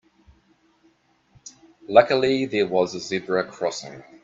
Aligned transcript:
Luckily 1.87 2.47
there 2.47 2.65
was 2.65 2.95
a 2.95 2.99
zebra 2.99 3.43
crossing. 3.45 4.03